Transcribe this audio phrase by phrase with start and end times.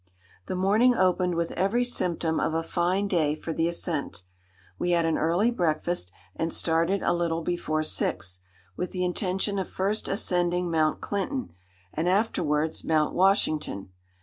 [0.47, 4.23] "The morning opened with every symptom of a fine day for the ascent.
[4.79, 8.39] We had an early breakfast, and started a little before six,
[8.75, 11.51] with the intention of first ascending Mount Clinton,
[11.93, 13.89] and afterwards Mount Washington.